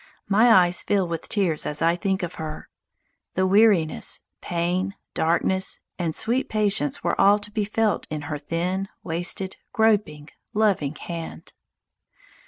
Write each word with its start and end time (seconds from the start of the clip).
My 0.27 0.51
eyes 0.51 0.81
fill 0.81 1.07
with 1.07 1.29
tears 1.29 1.67
as 1.67 1.79
I 1.79 1.95
think 1.95 2.23
of 2.23 2.33
her. 2.41 2.69
The 3.35 3.45
weariness, 3.45 4.19
pain, 4.41 4.95
darkness, 5.13 5.79
and 5.99 6.15
sweet 6.15 6.49
patience 6.49 7.03
were 7.03 7.21
all 7.21 7.37
to 7.37 7.51
be 7.51 7.65
felt 7.65 8.07
in 8.09 8.21
her 8.23 8.39
thin, 8.39 8.89
wasted, 9.03 9.57
groping, 9.73 10.29
loving 10.55 10.95
hand. 10.95 11.53